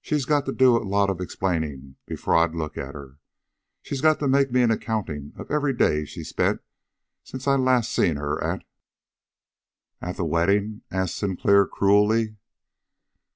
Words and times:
"She's 0.00 0.24
got 0.24 0.46
to 0.46 0.52
do 0.52 0.76
a 0.76 0.82
lot 0.82 1.10
of 1.10 1.20
explaining 1.20 1.94
before 2.06 2.34
I'll 2.34 2.48
look 2.48 2.76
at 2.76 2.92
her. 2.96 3.20
She's 3.82 4.00
got 4.00 4.18
to 4.18 4.26
make 4.26 4.50
me 4.50 4.62
an 4.62 4.72
accounting 4.72 5.32
of 5.36 5.48
every 5.48 5.72
day 5.72 6.04
she's 6.06 6.30
spent 6.30 6.60
since 7.22 7.46
I 7.46 7.54
last 7.54 7.92
seen 7.92 8.16
her 8.16 8.42
at" 8.42 8.64
"At 10.02 10.16
the 10.16 10.24
wedding?" 10.24 10.82
asked 10.90 11.14
Sinclair 11.14 11.66
cruelly. 11.68 12.34